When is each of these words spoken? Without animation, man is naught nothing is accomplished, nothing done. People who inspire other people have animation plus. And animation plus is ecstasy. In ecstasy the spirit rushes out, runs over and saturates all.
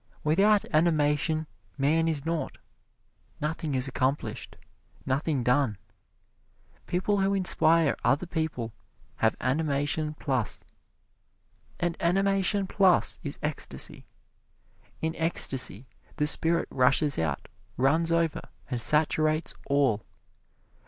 Without 0.23 0.65
animation, 0.73 1.45
man 1.77 2.07
is 2.07 2.25
naught 2.25 2.57
nothing 3.39 3.75
is 3.75 3.87
accomplished, 3.87 4.55
nothing 5.05 5.43
done. 5.43 5.77
People 6.87 7.19
who 7.19 7.35
inspire 7.35 7.95
other 8.03 8.25
people 8.25 8.73
have 9.17 9.35
animation 9.39 10.15
plus. 10.15 10.61
And 11.79 11.95
animation 11.99 12.65
plus 12.65 13.19
is 13.21 13.37
ecstasy. 13.43 14.03
In 15.03 15.15
ecstasy 15.17 15.85
the 16.15 16.25
spirit 16.25 16.67
rushes 16.71 17.19
out, 17.19 17.47
runs 17.77 18.11
over 18.11 18.41
and 18.71 18.81
saturates 18.81 19.53
all. 19.67 20.03